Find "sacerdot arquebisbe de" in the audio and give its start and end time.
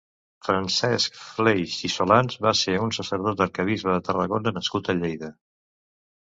2.97-4.01